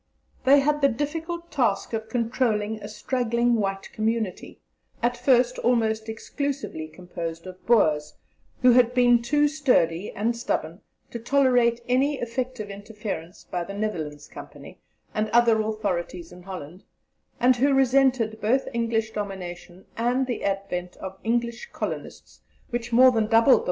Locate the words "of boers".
7.45-8.15